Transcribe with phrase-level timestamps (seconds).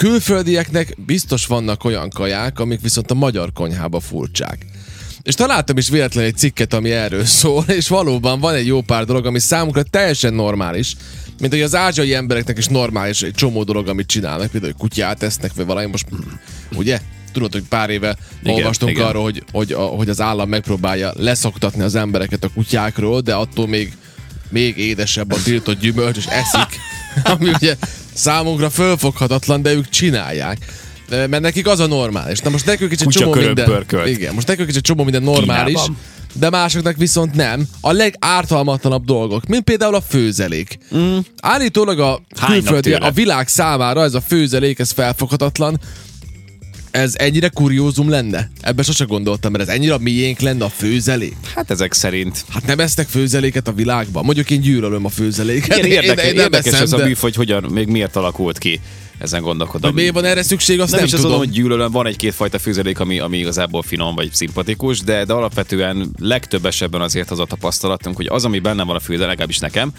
[0.00, 4.66] külföldieknek biztos vannak olyan kaják, amik viszont a magyar konyhába furcsák.
[5.22, 9.04] És találtam is véletlenül egy cikket, ami erről szól, és valóban van egy jó pár
[9.04, 10.96] dolog, ami számukra teljesen normális,
[11.40, 15.22] mint hogy az ázsiai embereknek is normális egy csomó dolog, amit csinálnak, például hogy kutyát
[15.22, 16.06] esznek, vagy valami most,
[16.74, 17.00] ugye?
[17.32, 19.06] Tudod, hogy pár éve Igen, olvastunk igen.
[19.06, 23.66] arról, hogy, hogy, a, hogy az állam megpróbálja leszoktatni az embereket a kutyákról, de attól
[23.66, 23.96] még
[24.50, 26.80] még édesebb a tiltott gyümölcs, és eszik,
[27.32, 27.76] ami ugye
[28.12, 30.58] számunkra fölfoghatatlan, de ők csinálják.
[31.08, 32.38] Mert nekik az a normális.
[32.38, 33.64] Na most nekünk is egy csomó minden...
[33.64, 34.08] pörkölt.
[34.08, 35.96] Igen, most nekünk is egy csomó minden normális, Kínában.
[36.32, 37.66] de másoknak viszont nem.
[37.80, 40.78] A legártalmatlanabb dolgok, mint például a főzelék.
[40.96, 41.18] Mm.
[41.40, 45.80] Állítólag a külföldi, a világ számára ez a főzelék, ez felfoghatatlan.
[46.90, 48.50] Ez ennyire kuriózum lenne?
[48.60, 51.36] Ebben sose gondoltam, mert ez ennyire a miénk lenne a főzelék.
[51.54, 52.44] Hát ezek szerint.
[52.48, 54.24] Hát nem esznek főzeléket a világban?
[54.24, 55.76] Mondjuk én gyűlölöm a főzeléket.
[55.78, 57.86] Igen, Én- én- érdekes, én nem érdekes eszem, ez a de- műfaj, hogy hogyan, még
[57.86, 58.80] miért alakult ki.
[59.18, 59.90] Ezen gondolkodom.
[59.90, 61.36] Hogy miért van erre szükség, azt nem, nem, is azt tudom.
[61.38, 65.32] mondom, hogy gyűlölöm, van egy-két fajta főzelék, ami, ami igazából finom vagy szimpatikus, de, de
[65.32, 69.58] alapvetően legtöbb esetben azért az a tapasztalatunk, hogy az, ami benne van a főzelék, legalábbis
[69.58, 69.92] nekem,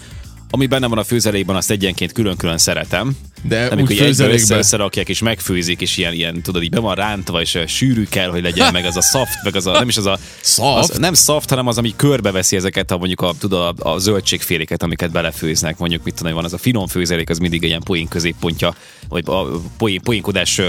[0.50, 3.16] ami benne van a főzelékben, azt egyenként külön-külön szeretem.
[3.42, 7.40] De úgy amikor össze, összerakják és megfőzik, és ilyen, ilyen, tudod, így be van rántva,
[7.40, 9.96] és ö, sűrű kell, hogy legyen, meg az a szaft, meg az a, nem is
[9.96, 10.18] az a...
[10.40, 10.90] Szaft?
[10.90, 14.82] Az, nem szaft, hanem az, ami körbeveszi ezeket a mondjuk a, tudod, a, a zöldségféléket,
[14.82, 18.08] amiket belefőznek, mondjuk mit tudom, van az a finom főzelék, az mindig egy ilyen poén
[18.08, 18.74] középpontja,
[19.08, 19.46] vagy a
[19.78, 20.60] poén, poénkodás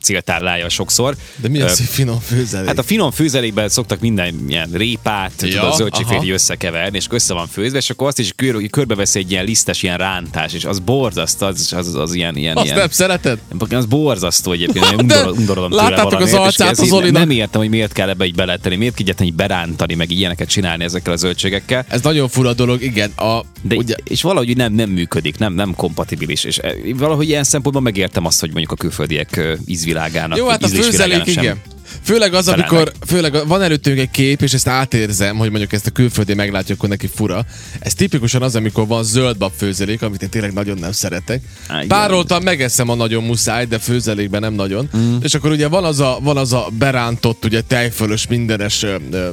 [0.00, 1.16] céltárlája sokszor.
[1.36, 2.66] De mi az, hogy finom főzelék?
[2.66, 7.34] Hát a finom főzelékben szoktak minden ilyen répát, ja, tudod, a zöldségfélét összekeverni, és össze
[7.34, 10.78] van főzve, és akkor azt is kör, körbeveszi egy ilyen lisztes ilyen rántás, és az
[10.78, 13.38] borzasztó, az, az, az ilyen, ilyen, Azt ilyen nem szereted?
[13.70, 17.12] az borzasztó egyébként, én undor, undorodom tőle láttátok az valamiért, és arcát az így Zolinak?
[17.12, 20.84] Nem értem, hogy miért kell ebbe így beletenni, miért kell így berántani, meg ilyeneket csinálni
[20.84, 21.84] ezekkel a zöldségekkel.
[21.88, 23.10] Ez nagyon fura dolog, igen.
[23.16, 26.44] A, De ugye, és valahogy nem, nem működik, nem, nem kompatibilis.
[26.44, 30.68] És eh, valahogy ilyen szempontból megértem azt, hogy mondjuk a külföldiek ízvilágának, jó, hát a
[30.68, 31.60] főzelék, sem igen.
[32.02, 35.90] Főleg az, amikor főleg van előttünk egy kép, és ezt átérzem, hogy mondjuk ezt a
[35.90, 37.44] külföldi meglátja, akkor neki fura.
[37.80, 41.42] Ez tipikusan az, amikor van zöldbab főzelék, amit én tényleg nagyon nem szeretek.
[41.88, 44.90] Pároltan megeszem a nagyon muszáj, de főzelékben nem nagyon.
[44.96, 45.16] Mm.
[45.22, 49.30] És akkor ugye van az a, van az a berántott, ugye tejfölös mindenes ö, ö,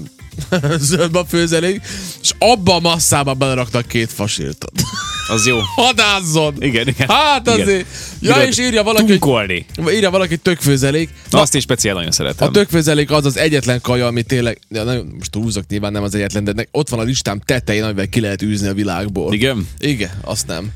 [0.79, 1.81] zöldbab főzelék,
[2.21, 4.81] és abba a masszába beleraktak két fasírtot.
[5.29, 5.57] Az jó.
[5.75, 6.55] Hadázzon!
[6.59, 7.09] Igen, igen.
[7.09, 7.61] Hát Igen.
[7.61, 7.85] azért.
[8.19, 9.65] Ja, Tudod, és írja valaki, hogy, tunkolni.
[9.89, 11.09] írja valaki, hogy tökfőzelék.
[11.29, 12.47] Na, azt én speciál nagyon szeretem.
[12.47, 16.15] A tökfőzelék az az egyetlen kaja, ami tényleg, ja, nagyon, most túlzok nyilván nem az
[16.15, 19.33] egyetlen, de nek- ott van a listám tetején, amivel ki lehet űzni a világból.
[19.33, 19.67] Igen?
[19.79, 20.71] Igen, azt nem.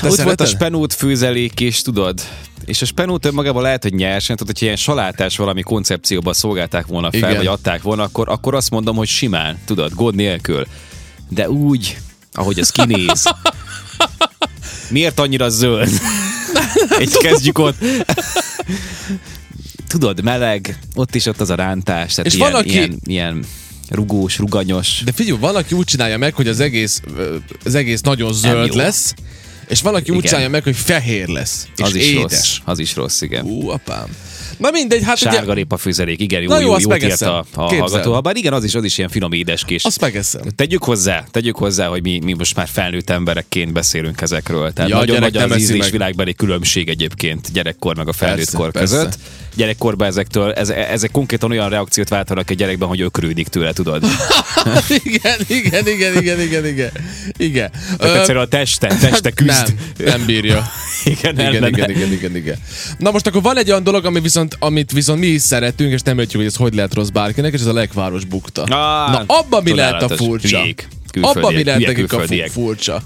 [0.00, 2.20] Te Ott volt a spenót főzelék is, tudod?
[2.64, 7.10] És a spenót önmagában lehet, hogy nyersen, tudod, hogyha ilyen salátás valami koncepcióban szolgálták volna
[7.10, 7.36] fel, Igen.
[7.36, 10.66] vagy adták volna, akkor, akkor azt mondom, hogy simán, tudod, gond nélkül.
[11.28, 11.96] De úgy,
[12.36, 13.22] ahogy ez kinéz.
[14.90, 15.90] Miért annyira zöld?
[16.98, 17.76] Egy kezdjük ott.
[19.88, 23.44] Tudod, meleg, ott is ott az a rántás, tehát És ilyen, van, aki- ilyen, ilyen
[23.90, 25.02] rugós, ruganyos.
[25.04, 27.00] De figyelj, valaki úgy csinálja meg, hogy az egész,
[27.64, 29.14] az egész nagyon zöld lesz,
[29.68, 30.26] és valaki úgy Igen.
[30.28, 31.66] csinálja meg, hogy fehér lesz.
[31.76, 32.22] És az is édes.
[32.22, 32.56] rossz.
[32.64, 33.44] Az is rossz, igen.
[33.44, 34.06] Ú, apám.
[34.58, 37.44] Na mindegy, hát Sárga ugye, répa főzelék, igen, jó, Na jó, jó, jó, írt a,
[37.54, 38.12] a hallgató.
[38.12, 39.84] Ha Bár igen, az is, az is ilyen finom édeskés.
[39.84, 40.42] azt megeszem.
[40.56, 44.72] Tegyük hozzá, tegyük hozzá, hogy mi, mi most már felnőtt emberekként beszélünk ezekről.
[44.72, 48.96] Tehát Ja, nagyon nagy az ízlésvilágbeli különbség egyébként gyerekkor meg a felnőtt Persze, kor persze.
[48.96, 49.18] között.
[49.54, 54.04] Gyerekkorban ezektől, ez, ezek konkrétan olyan reakciót váltanak egy gyerekben, hogy ökrődik tőle, tudod.
[55.04, 56.90] igen, igen, igen, igen, igen, igen.
[57.36, 57.70] Igen.
[57.98, 59.48] Tehát egyszerűen a teste, teste küzd.
[59.48, 60.66] Nem, nem bírja.
[61.04, 61.68] igen, Igen, ellene.
[61.68, 62.56] igen, igen, igen, igen.
[62.98, 66.00] Na most akkor van egy olyan dolog, ami viszont, amit viszont mi is szeretünk, és
[66.00, 68.62] nem értjük, hogy ez hogy lehet rossz bárkinek, és ez a legváros bukta.
[68.62, 68.68] Ah,
[69.10, 70.58] Na, abban mi lehet a furcsa?
[70.58, 70.88] Hülyék,
[71.20, 73.02] Abban mi lehet nekik a furcsa?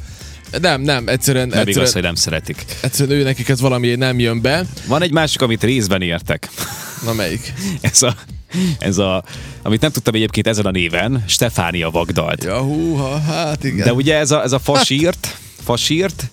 [0.60, 2.64] Nem, nem, egyszerűen, Nem igaz, egyszerűen, hogy nem szeretik.
[2.80, 4.64] egyszerűen ő nekik ez valami nem jön be.
[4.86, 6.48] Van egy másik, amit részben értek.
[7.04, 7.52] Na melyik?
[7.80, 8.14] Ez a,
[8.78, 9.24] ez a,
[9.62, 12.44] amit nem tudtam egyébként ezen a néven, Stefánia Vagdalt.
[12.44, 13.84] Ja, húha, hát igen.
[13.84, 16.24] De ugye ez a, ez a fasírt, fasírt,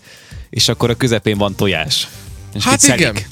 [0.50, 2.08] és akkor a közepén van tojás.
[2.54, 3.28] És Hát itt szelik.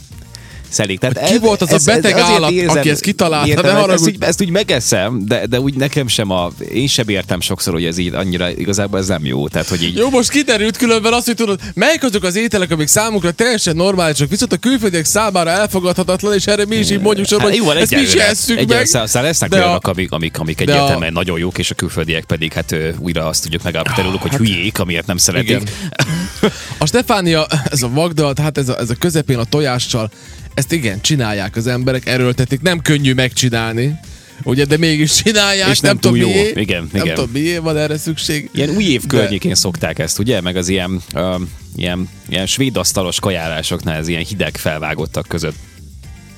[0.76, 1.00] Szelik.
[1.00, 3.48] Tehát Ki volt az a beteg azért állat, aki ezt kitalálta?
[3.48, 4.10] Értem, Ne ezt, haragudj.
[4.10, 6.52] úgy, ezt úgy megeszem, de, de úgy nekem sem a...
[6.74, 9.48] Én sem értem sokszor, hogy ez így annyira igazából ez nem jó.
[9.48, 9.96] Tehát, hogy így...
[9.98, 14.30] Jó, most kiderült különben azt, hogy tudod, melyik azok az ételek, amik számunkra teljesen normálisak,
[14.30, 17.96] viszont a külföldiek számára elfogadhatatlan, és erre mi is így mondjuk sorban, Hát, jó, ezt
[17.96, 18.88] mi is esszük meg.
[18.94, 22.54] Aztán lesznek de olyanok, amik, amik, amik egyértelműen a- nagyon jók, és a külföldiek pedig
[22.54, 25.58] hát újra azt tudjuk megállapítani hogy hülyék, amiért nem szeretik.
[25.58, 26.52] Hát-.
[26.78, 30.10] A Stefánia, ez a Magdalt, hát ez a, ez a közepén a tojással,
[30.56, 33.96] ezt igen, csinálják az emberek, erőltetik, nem könnyű megcsinálni.
[34.44, 35.70] ugye, de mégis csinálják.
[35.70, 36.36] És nem tudom, túl jó.
[36.36, 37.16] mié, Igen, nem igen.
[37.16, 38.50] tudom, miért van erre szükség.
[38.54, 40.42] Ilyen új év De- környékén szokták ezt, ugye?
[40.42, 41.42] Meg az ilyen, uh,
[41.76, 45.56] ilyen, ilyen svéd asztalos kajálásoknál, ez ilyen hideg felvágottak között.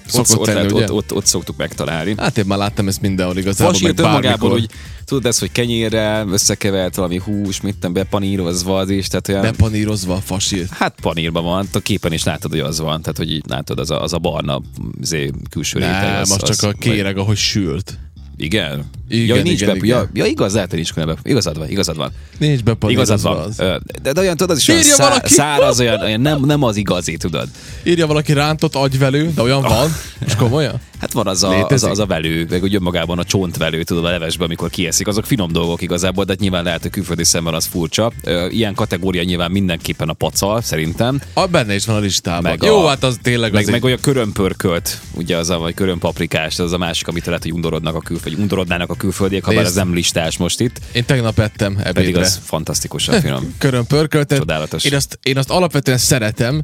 [0.08, 0.84] Szokott ott, lehet, ugye?
[0.84, 2.14] ott, ott, ott, szoktuk megtalálni.
[2.18, 4.70] Hát én már láttam ezt mindenhol igazából, meg Fasírt önmagából, hogy
[5.06, 9.42] tudod ezt, hogy kenyérrel összekevert valami hús, mit tudom, bepanírozva az is, tehát olyan...
[9.42, 10.70] Bepanírozva a fasírt.
[10.70, 13.92] Hát panírban van, a képen is látod, hogy az van, tehát hogy így látod, az
[13.92, 14.62] a, az a barna
[15.02, 16.02] zé, külső réteg.
[16.02, 17.98] Nem, az, az, csak a kéreg, ahogy sült.
[18.38, 18.86] Igen?
[19.10, 19.98] Igen, ja, nincs igen, be, igen.
[19.98, 21.16] Ja, ja, igaz, lehet, hogy nincs különbe.
[21.24, 22.12] Igazad van, igazad van.
[22.38, 23.44] Nincs Igazad bepanírozva van.
[23.48, 23.56] az.
[24.02, 25.34] De, de olyan, tudod, az is olyan Írja szá, valaki.
[25.34, 27.48] száraz, olyan, olyan nem, nem az igazi, tudod.
[27.84, 29.90] Írja valaki rántott agyvelő, de olyan van.
[30.20, 30.80] Most komolyan?
[31.00, 31.88] Hát van az a, az, Létezik?
[31.88, 35.08] a, az a velő, meg úgy önmagában a csontvelő, tudod, a levesben, amikor kieszik.
[35.08, 38.12] Azok finom dolgok igazából, de nyilván lehet, hogy külföldi szemben az furcsa.
[38.50, 41.22] Ilyen kategória nyilván mindenképpen a pacal, szerintem.
[41.34, 42.42] A, benne is van a listában.
[42.42, 43.84] Meg Jó, a- hát az tényleg Meg, az meg egy...
[43.86, 48.00] olyan körömpörkölt, ugye az a, vagy körömpaprikás, az a másik, amit lehet, hogy undorodnak a
[48.00, 51.88] külföldi, undorodnának a külföldiek, ha bár ez nem listás most itt, Én tegnap ettem pedig
[51.88, 52.22] ebédre.
[52.22, 53.54] az fantasztikusan finom.
[53.58, 54.38] Körön pörköltet.
[54.38, 54.84] Csodálatos.
[54.84, 56.64] Én azt, én azt alapvetően szeretem.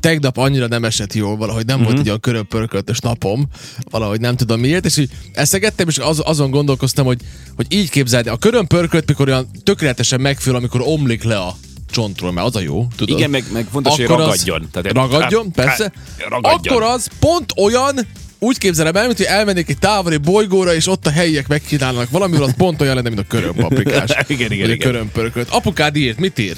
[0.00, 1.84] Tegnap annyira nem esett jól, valahogy nem Mhm.
[1.86, 3.46] volt egy olyan körön pörköltös napom,
[3.90, 7.20] valahogy nem tudom miért, és így eszegettem, és az, azon gondolkoztam, hogy,
[7.56, 11.56] hogy így képzeld, a körön pörkölt, mikor olyan tökéletesen megfél, amikor omlik le a
[11.90, 13.18] csontról, mert az a jó, tudod?
[13.18, 14.68] Igen, meg, meg fontos, hogy Akkor az- ragadjon.
[14.72, 15.82] Tehát, ragadjon, hát, persze.
[16.18, 16.76] hát, Ragadjon.
[16.76, 17.98] Akkor az pont olyan,
[18.44, 22.42] úgy képzelem el, mint hogy elmennék egy távoli bolygóra, és ott a helyiek megkínálnak valamivel,
[22.42, 24.10] az pont olyan lenne, mint a körömpaprikás.
[24.26, 24.78] Igen, igen, igen.
[24.78, 25.48] Körömpörkölt.
[25.50, 26.54] Apukád írt, mit ír?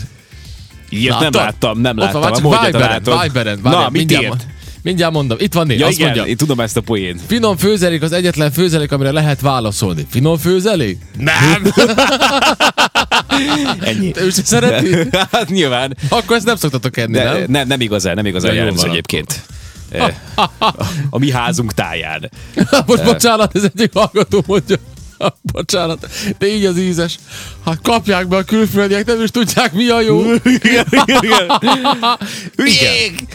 [0.88, 2.21] Ilyet nem láttam, nem Ott láttam.
[2.21, 3.03] van, a csak módját Viberen.
[3.23, 4.31] Viberen, Na, mit mindjárt, írt?
[4.33, 4.44] mond-
[4.83, 5.37] mindjárt mondom.
[5.41, 6.31] Itt van név, Ja azt igen, mondja.
[6.31, 7.21] én tudom ezt a poént.
[7.27, 10.06] Finom főzelék az egyetlen főzelék, amire lehet válaszolni.
[10.11, 10.99] Finom főzelék?
[11.19, 11.73] Nem!
[13.81, 14.12] Ennyi.
[14.17, 14.94] Ő se szereti?
[15.32, 15.97] hát nyilván.
[16.09, 17.44] Akkor ezt nem szoktatok enni, De, nem?
[17.49, 19.41] nem, nem igazán, nem igazán jellemző van egyébként.
[21.11, 22.31] A mi házunk táján.
[22.87, 24.77] Most bocsánat, ez egyik hallgató mondja.
[25.53, 27.19] Bocsánat, de így az ízes.
[27.65, 30.21] Hát kapják be a külföldiek, nem is tudják mi a jó.
[30.62, 32.19] Igen, igen, igen.
[32.56, 33.29] Igen.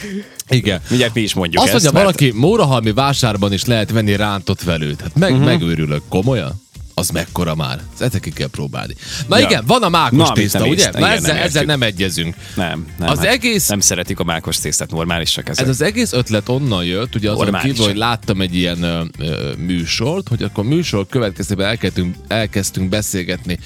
[0.49, 0.81] Igen.
[0.89, 1.83] Mindjárt mi is mondjuk Azt ezt.
[1.83, 5.01] mondja mert- valaki, Mórahalmi vásárban is lehet venni rántott velőt.
[5.01, 5.45] Hát meg, uh-huh.
[5.45, 6.61] megőrülök, komolyan?
[6.93, 7.81] Az mekkora már?
[7.99, 8.95] Ezt ki kell próbálni.
[9.27, 9.45] Na Ja.
[9.45, 10.73] igen, van a mákos Na, tészta, ugye?
[10.73, 12.35] észt- Na igen, ezzel, nem ezzel nem egyezünk.
[12.55, 13.09] Nem, nem.
[13.09, 15.63] Az hát egész- Nem szeretik a mákos tésztát, normálisak ezek.
[15.63, 17.71] Ez az egész ötlet onnan jött, ugye azon Normális.
[17.71, 23.59] kívül, hogy láttam egy ilyen ö, ö, műsort, hogy akkor műsor következtében elkezdtünk, elkezdtünk beszélgetni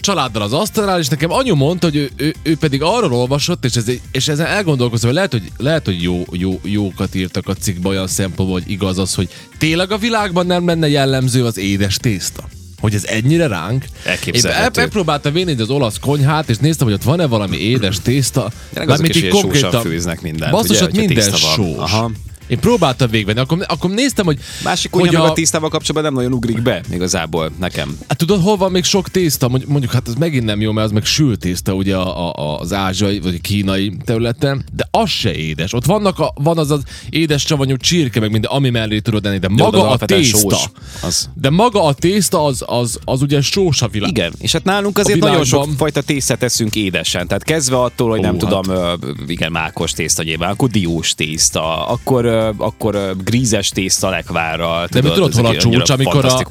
[0.00, 3.74] családdal az asztalnál, és nekem anyu mondta, hogy ő, ő, ő pedig arról olvasott, és,
[3.74, 7.88] ez, és ezen elgondolkozom, hogy lehet, hogy, lehet, hogy jó, jó, jókat írtak a cikkbe
[7.88, 9.28] olyan szempontból, hogy igaz az, hogy
[9.58, 12.48] tényleg a világban nem lenne jellemző az édes tészta.
[12.80, 13.82] Hogy ez ennyire ránk.
[13.84, 14.62] Én Elképzelhető.
[14.64, 18.50] el- megpróbáltam vinni az olasz konyhát, és néztem, hogy ott van-e valami édes tészta.
[18.72, 21.76] Tényleg azok is konkrétan- főznek mindent, Basszus, ugye, minden sós.
[21.76, 22.10] Aha.
[22.48, 24.38] Én próbáltam végvenni, akkor, akkor néztem, hogy...
[24.64, 27.98] Másik hogy meg a tésztával kapcsolatban nem nagyon ugrik be, igazából nekem.
[28.08, 29.48] Hát tudod, hol van még sok tészta?
[29.48, 32.72] Mondjuk, hát ez megint nem jó, mert az meg sült tészta ugye a, a, az
[32.72, 35.72] ázsiai vagy a kínai területen, de az se édes.
[35.72, 39.38] Ott vannak a, van az az édes savanyú csirke, meg minden, ami mellé tudod enni,
[39.38, 40.38] de maga a alapvetően tészta.
[40.38, 40.70] sós.
[41.02, 41.30] Az.
[41.34, 44.10] De maga a tészta az, az, az ugye sós a világ.
[44.10, 47.26] Igen, és hát nálunk azért A nagyon sok fajta tésztát teszünk édesen.
[47.26, 48.40] Tehát kezdve attól, hogy Ó, nem hát.
[48.40, 54.86] tudom, igen, mákos tészta nyilván, akkor diós tészta, akkor, akkor grízes tészta lekvárral.
[54.90, 56.44] De mi tudod, hol a csúcs, amikor a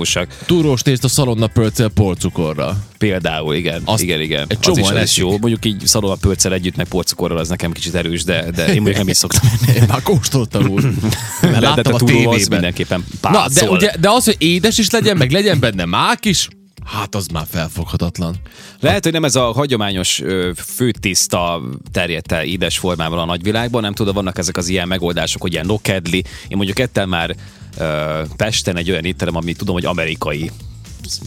[0.45, 2.77] túrós tészta szalonna pölccel porcukorra.
[2.97, 3.81] Például, igen.
[3.85, 4.45] Azt igen, igen.
[4.47, 5.17] egy az is, az is eszik.
[5.17, 5.29] jó.
[5.29, 8.97] Mondjuk így szalonna pölccel együtt, meg porcukorral, az nekem kicsit erős, de, de én mondjuk
[8.97, 9.77] nem is szoktam enni.
[9.77, 10.83] Én már kóstoltam úgy.
[10.83, 10.95] Mert
[11.41, 12.45] De, de láttam a a az tévében.
[12.49, 16.47] mindenképpen Na, de, ugye, de az, hogy édes is legyen, meg legyen benne mák is,
[16.87, 18.35] hát az már felfoghatatlan.
[18.79, 20.21] Lehet, hogy nem ez a hagyományos
[20.56, 25.51] főtiszta terjedt el édes formában a nagyvilágban, nem tudom, vannak ezek az ilyen megoldások, hogy
[25.51, 26.23] ilyen nokedli.
[26.47, 27.35] Én mondjuk ettem már
[27.77, 30.51] ö, Pesten egy olyan étterem, ami tudom, hogy amerikai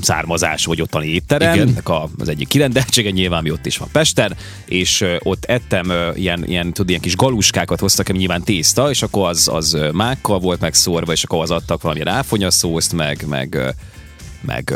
[0.03, 1.69] származás vagy ottani étterem, Igen.
[1.69, 5.89] ennek a, az egyik kirendeltsége nyilván, ami ott is van Pesten, és ö, ott ettem
[5.89, 9.79] ö, ilyen, ilyen, tud, ilyen kis galuskákat hoztak, ami nyilván tészta, és akkor az, az
[9.93, 13.75] mákkal volt megszórva, és akkor az adtak valami ráfonyaszószt, meg, meg
[14.41, 14.75] meg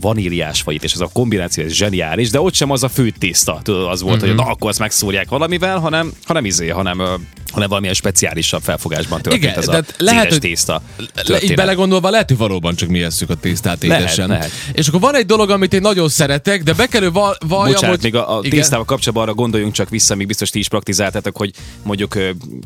[0.00, 3.60] vaníliás vagy, és ez a kombináció ez zseniális, de ott sem az a fő tészta,
[3.62, 4.26] tudod, az volt, Mhm.
[4.26, 7.02] hogy na, akkor azt megszórják valamivel, hanem, hanem izé, hanem,
[7.52, 10.82] hanem valamilyen speciálisabb felfogásban történt Igen, ez a lehet, lehet, hogy- tészta.
[10.96, 11.56] Le, így történet.
[11.56, 14.28] belegondolva lehet, hogy valóban csak mi esszük a tésztát Lehet, édesen.
[14.28, 14.50] lehet.
[14.72, 17.94] És akkor van egy dolog, amit én nagyon szeretek, de be kell val- valljam, Bocsánat,
[18.00, 18.12] hogy...
[18.12, 18.50] még a, a Igen.
[18.58, 21.50] tésztával kapcsolatban arra gondoljunk csak vissza, még biztos ti is praktizáltátok, hogy
[21.82, 22.18] mondjuk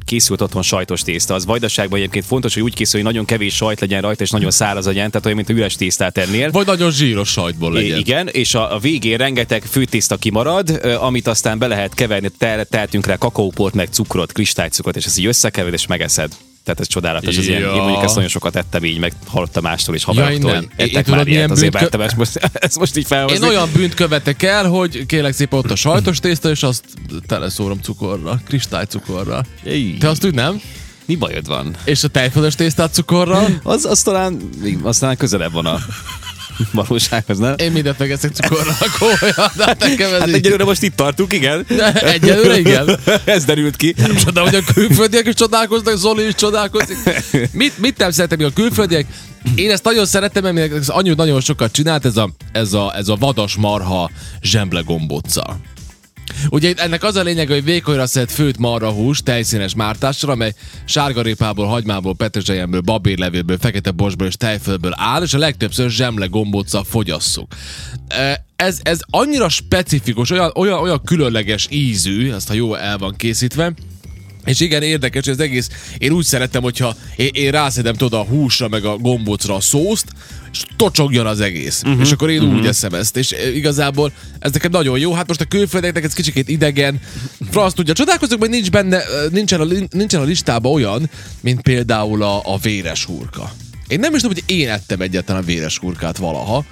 [0.05, 1.35] készült otthon sajtos tészta.
[1.35, 4.51] Az vajdaságban egyébként fontos, hogy úgy készül, hogy nagyon kevés sajt legyen rajta, és nagyon
[4.51, 6.51] száraz legyen, tehát olyan, mint a üres tésztát ennél.
[6.51, 7.99] Vagy nagyon zsíros sajtból legyen.
[7.99, 13.07] Igen, és a, a végén rengeteg főtészta kimarad, amit aztán be lehet keverni, te, tehetünk
[13.07, 14.33] rá kakaóport, meg cukrot,
[14.77, 16.33] kristálycukrot, és ezt így összekevered, és megeszed.
[16.65, 17.37] Tehát ez csodálatos.
[17.37, 17.73] Ez ilyen, Ja.
[17.75, 20.69] én mondjuk ezt nagyon sokat ettem így, meg hallottam mástól Ja, én haveroktól, nem.
[20.77, 23.45] hogy ettek már ilyet, azért bűnkö- ezt most, ezt most így felhozni.
[23.45, 26.85] Én olyan bűnt követek el, hogy kérlek szépen ott a sajtos tészta, és azt
[27.27, 29.45] teleszórom cukorral, kristálycukorral.
[29.65, 30.61] Éj, Te azt úgy nem?
[31.05, 31.77] Mi bajod van?
[31.85, 33.47] És a tejfölös tésztát cukorral?
[33.63, 34.49] Az, az talán,
[34.83, 35.79] az talán közelebb van a
[36.73, 37.55] valósághoz, nem?
[37.57, 41.33] Én mindent megeszek cukorral, komolyan, de hát nekem ez Hát így- egyelőre most itt tartunk,
[41.33, 41.67] igen.
[41.95, 42.99] Egyelőre igen.
[43.25, 43.95] Ez derült ki.
[44.25, 46.97] Csoda, hogy a külföldiek is csodálkoznak, Zoli is csodálkozik.
[47.53, 49.07] Mit, mit nem szeretem a külföldiek?
[49.55, 53.09] Én ezt nagyon szeretem, mert az anyu nagyon sokat csinált, ez a, ez a, ez
[53.09, 54.11] a vadas marha
[54.43, 55.61] zsemble gombóccal.
[56.51, 62.15] Ugye ennek az a lényeg, hogy vékonyra szedett főtt marhahús tejszínes mártással, amely sárgarépából, hagymából,
[62.15, 67.55] petrezselyemből, babérlevélből, fekete borsból és tejfölből áll, és a legtöbbször zsemle gombóccal fogyasszuk.
[68.57, 73.73] Ez, ez annyira specifikus, olyan, olyan, olyan különleges ízű, ezt ha jó el van készítve,
[74.47, 78.25] és igen, érdekes, hogy az egész, én úgy szeretem, hogyha én, én rászedem tudod a
[78.25, 80.07] húsra, meg a gombócra a szószt,
[80.77, 81.83] tocsogjon az egész.
[81.85, 82.59] Uh-huh, és akkor én uh-huh.
[82.59, 83.17] úgy eszem ezt.
[83.17, 85.13] És e, igazából ez nekem nagyon jó.
[85.13, 87.01] Hát most a külföldieknek ez kicsikét idegen.
[87.51, 91.11] Franc tudja, csodálkozok, hogy nincs benne, e, nincsen a, nincsen a listában olyan,
[91.41, 93.53] mint például a, a véres hurka.
[93.89, 96.65] Én nem is tudom, hogy én ettem egyáltalán a véres hurkát valaha.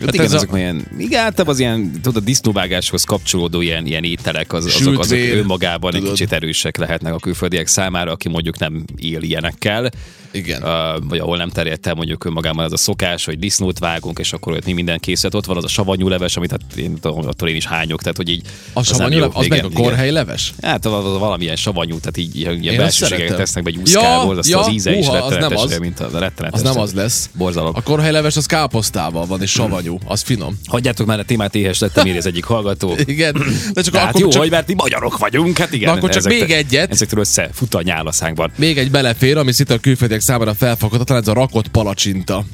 [0.00, 0.56] Hát igen, ez azok a...
[0.56, 5.18] ilyen, igen, általában az ilyen, tudod, a disznóvágáshoz kapcsolódó ilyen, ilyen ételek, az, azok, azok
[5.18, 6.16] önmagában egy tudod.
[6.16, 9.90] kicsit erősek lehetnek a külföldiek számára, aki mondjuk nem él ilyenekkel.
[10.36, 10.62] Igen.
[10.62, 14.32] Uh, vagy ahol nem terjedt el mondjuk önmagában az a szokás, hogy disznót vágunk, és
[14.32, 15.34] akkor mi minden készült.
[15.34, 18.28] Ott van az a savanyú leves, amit hát én, attól én is hányok, tehát hogy
[18.28, 18.46] így...
[18.72, 20.52] A savanyú leves, az Igen, meg a korhely leves?
[20.62, 24.72] Hát az, valamilyen savanyú, tehát így ilyen belsőségeket tesznek be gyúszkából, Ja, azt ja, az
[24.72, 25.78] íze is húha, az nem rettenetes, az.
[25.78, 26.60] mint a rettenetes.
[26.60, 27.30] Az nem az lesz.
[27.34, 27.72] Borzalom.
[27.74, 29.98] A korhelyleves az káposztával van, és savanyú.
[30.04, 30.58] Az finom.
[30.66, 32.96] Hagyjátok már a témát, éhes lettem, írja az egyik hallgató.
[33.04, 33.42] Igen.
[33.72, 35.90] De csak Hát akkor jó, csak hogy mert mi magyarok vagyunk, hát igen.
[35.90, 36.90] Na akkor csak még egyet.
[36.90, 38.50] Ezektől össze fut a nyálaszánkban.
[38.56, 42.44] még egy belefér, ami szinte a külföldiek számára felfoghatatlan, ez a rakott palacsinta.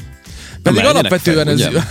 [0.63, 1.85] Pedig menjenek alapvetően fel, ez...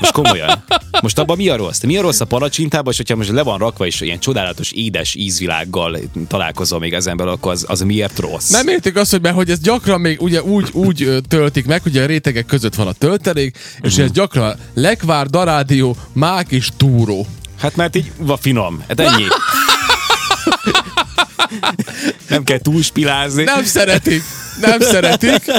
[0.00, 0.64] Most komolyan.
[1.02, 1.80] Most abban mi a rossz?
[1.82, 5.14] Mi a rossz a palacsintában, és hogyha most le van rakva, és ilyen csodálatos édes
[5.14, 8.48] ízvilággal találkozol még ezen belül, akkor az, az miért rossz?
[8.50, 11.96] Nem értik azt, hogy, mert, hogy ez gyakran még ugye úgy, úgy töltik meg, hogy
[11.96, 14.02] a rétegek között van a töltelék, és Mhm.
[14.02, 17.26] ez gyakran lekvár, darádió, mák és túró.
[17.60, 18.84] Hát mert így va finom.
[18.88, 19.24] Hát ennyi.
[22.28, 23.42] Nem kell túlspilázni.
[23.42, 24.22] Nem szeretik.
[24.60, 25.52] Nem szeretik.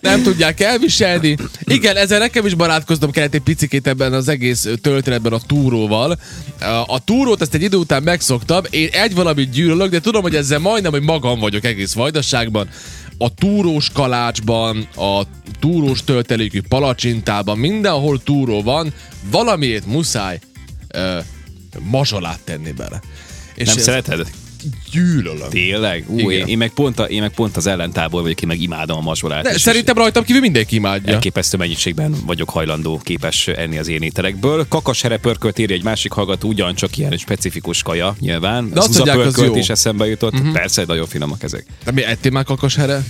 [0.00, 1.36] Nem tudják elviselni.
[1.64, 6.18] Igen, ezzel nekem is barátkoznom kellett egy picikét ebben az egész tölteletben a túróval.
[6.86, 8.62] A túrót ezt egy idő után megszoktam.
[8.70, 12.68] Én egy valamit gyűlölök, de tudom, hogy ezzel majdnem, hogy magam vagyok egész vajdaságban.
[13.18, 15.22] A túrós kalácsban, a
[15.60, 18.92] túrós töltelékű palacsintában, mindenhol túró van,
[19.30, 20.38] valamiért muszáj
[20.88, 21.18] ö,
[21.78, 23.00] mazsolát tenni bele.
[23.54, 24.26] És Nem ez szereted?
[24.90, 25.48] Gyűlölöm.
[25.48, 26.04] Tényleg?
[26.08, 28.96] Ú, én, én, meg pont a, én meg pont az ellentából vagyok, én meg imádom
[28.96, 29.42] a mazsolát.
[29.42, 31.12] De és- szerintem rajtam kívül mindenki imádja.
[31.12, 34.66] Elképesztő mennyiségben vagyok hajlandó képes enni az én ételekből.
[34.68, 38.70] Kakasere pörkölt írja egy másik hallgató, ugyancsak ilyen specifikus kaja, nyilván.
[38.70, 39.56] De azt mondják, az jó.
[39.56, 40.32] is eszembe jutott.
[40.32, 40.52] Uh-huh.
[40.52, 41.66] Persze, nagyon finomak ezek.
[41.84, 43.04] De mi ettél már kakashere?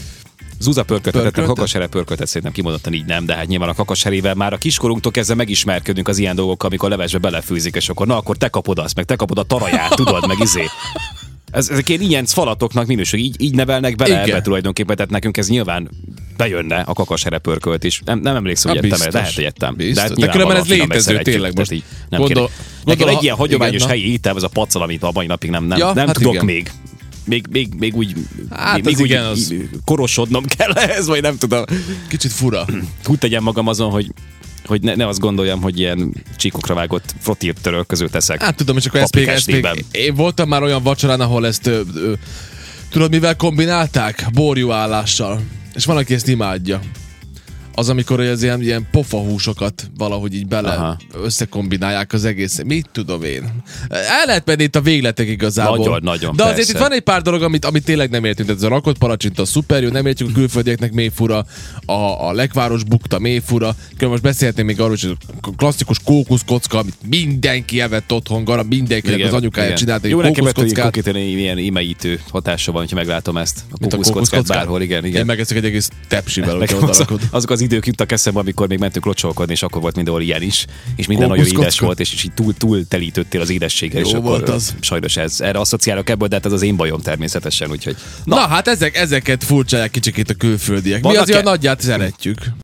[0.60, 1.54] Zuza pörköltet, a Pörköltet?
[1.54, 5.34] kakasere pörköltet szerintem kimondottan így nem, de hát nyilván a kakaserével már a kiskorunktól kezdve
[5.34, 8.94] megismerkedünk az ilyen dolgokkal, amikor a levesbe belefőzik, és akkor na, akkor te kapod azt,
[8.94, 10.64] meg te kapod a taraját, tudod, meg izé.
[11.58, 14.28] Ez, ezek ilyen ilyen falatoknak minőség, így, így nevelnek bele Igen.
[14.28, 15.90] ebbe tulajdonképpen, tehát nekünk ez nyilván
[16.36, 18.00] bejönne a kakasere pörkölt is.
[18.04, 19.76] Nem, nem emlékszem, hogy Hát ettem lehet, hogy ettem.
[19.76, 21.70] De, hát De különben ez létező tényleg most.
[21.72, 22.50] így Nem Gondol-
[22.84, 25.50] Gondol, egy ilyen ha- hagyományos igen, helyi étel, ez a pacal, amit a mai napig
[25.50, 26.44] nem, nem, Ja, nem hát tudok igen.
[26.44, 26.70] még.
[27.24, 28.12] Még, még, még úgy,
[28.50, 31.64] Hát még, még úgy igen, az- korosodnom kell ehhez, vagy nem tudom.
[32.08, 32.64] Kicsit fura.
[33.08, 34.12] Úgy tegyem magam azon, hogy
[34.68, 38.42] hogy ne, ne azt gondoljam, hogy ilyen csíkokra vágott frotírt töröl közül teszek.
[38.42, 41.80] Hát tudom, akkor ezt még, ezt még, én voltam már olyan vacsorán, ahol ezt ö,
[41.94, 42.12] ö,
[42.90, 44.26] tudod mivel kombinálták?
[44.32, 45.40] Borjú állással.
[45.74, 46.80] És van, aki ezt imádja.
[47.78, 50.96] Az, amikor az ilyen, ilyen pofahúsokat valahogy így bele Aha.
[51.22, 52.60] Összekombinálják az egész.
[52.64, 53.62] Mit tudom én?
[53.88, 55.76] El lehet menni itt a végletek igazából.
[55.78, 56.72] Nagyon, nagyon, De azért persze.
[56.72, 58.48] itt van egy pár dolog, amit, amit tényleg nem értünk.
[58.48, 61.44] Tehát ez a rakott palacsinta szuper jó, nem értjük a külföldieknek mély fura,
[61.84, 63.74] a, a lekváros bukta mély fura.
[63.86, 69.26] Különben most beszélhetnénk még arról, hogy a klasszikus kókuszkocka, amit mindenki evett otthon, gara, mindenkinek
[69.26, 70.82] az anyukája csinált egy Jó, nekem kókuszkockát.
[70.82, 73.60] konkrétan ilyen imeítő hatása van, hogyha meglátom ezt.
[73.70, 75.20] A kókuszkockát bárhol, igen, igen.
[75.20, 76.88] Én megeszek egy egész tepsivel, Nekem
[77.30, 80.66] azok az idők juttak eszembe, amikor még mentünk locsolkodni, és akkor volt mindenhol ilyen is,
[80.96, 81.62] és minden nagyon Kókuszkocka.
[81.68, 84.74] édes volt, és, és így túl, túl telítődtél az édességgel, Jó és volt akkor az.
[84.80, 88.46] sajnos ez, erre asszociálok ebből, de hát ez az én bajom természetesen, úgyhogy Na, Na
[88.46, 91.02] hát ezek, ezeket furcsálják kicsikét a külföldiek.
[91.02, 92.38] Mi azért a nagyját szeretjük.